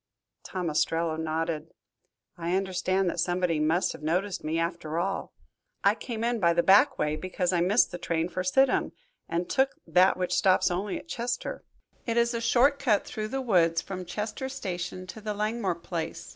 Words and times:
Tom 0.43 0.67
Ostrello 0.71 1.15
nodded. 1.15 1.75
"I 2.35 2.55
understand 2.55 3.07
that 3.11 3.19
somebody 3.19 3.59
must 3.59 3.91
have 3.93 4.01
noticed 4.01 4.43
me 4.43 4.57
after 4.57 4.97
all. 4.97 5.31
I 5.83 5.93
came 5.93 6.23
in 6.23 6.39
by 6.39 6.53
the 6.53 6.63
back 6.63 6.97
way 6.97 7.15
because 7.15 7.53
I 7.53 7.61
missed 7.61 7.91
the 7.91 7.99
train 7.99 8.27
for 8.27 8.43
Sidham, 8.43 8.93
and 9.29 9.47
took 9.47 9.75
that 9.85 10.17
which 10.17 10.33
stops 10.33 10.71
only 10.71 10.97
at 10.97 11.07
Chester. 11.07 11.63
It 12.07 12.17
is 12.17 12.33
a 12.33 12.41
short 12.41 12.79
cut 12.79 13.05
through 13.05 13.27
the 13.27 13.41
woods 13.41 13.79
from 13.79 14.03
Chester 14.05 14.49
Station 14.49 15.05
to 15.05 15.21
the 15.21 15.35
Langmore 15.35 15.75
place. 15.75 16.29